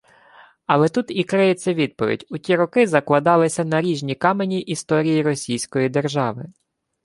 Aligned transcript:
Але 0.65 0.87
тут 0.89 1.05
і 1.11 1.23
криється 1.23 1.73
відповідь: 1.73 2.25
у 2.29 2.37
ті 2.37 2.55
роки 2.55 2.87
закладалися 2.87 3.63
наріжні 3.63 4.15
камені 4.15 4.59
історії 4.61 5.21
Російської 5.21 5.89
держави 5.89 6.45